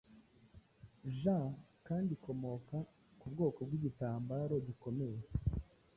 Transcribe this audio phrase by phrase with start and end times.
[1.19, 1.47] Jean
[1.87, 2.77] kandi ikomoka
[3.19, 5.19] kubwoko bw'igitambaro gikomeye